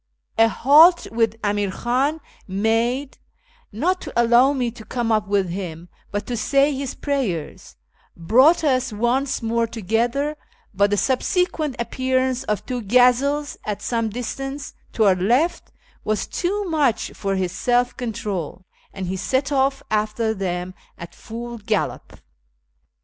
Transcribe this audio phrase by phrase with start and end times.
[0.39, 3.19] A halt which Amir Khan made
[3.71, 7.75] (not to allow me to come up with him, but to say his prayers)
[8.17, 10.37] brought us once more together,
[10.73, 15.71] but the subsequent appearance of two gazelles at some distance to our left
[16.03, 21.59] was too much for his self control, and he set off after them at full
[21.59, 22.19] gallop.